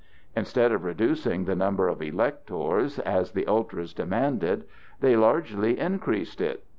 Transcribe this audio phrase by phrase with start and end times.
[0.35, 4.65] Instead of reducing the number of electors (as the ultras demanded),
[4.99, 6.65] they largely increased it.